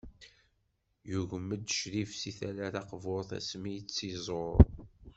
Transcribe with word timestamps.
Yugem-d 1.11 1.61
Ccrif 1.73 2.11
seg 2.21 2.33
tala 2.39 2.67
taqburt 2.75 3.29
asmi 3.39 3.69
i 3.79 3.81
tt-iẓur. 3.83 4.57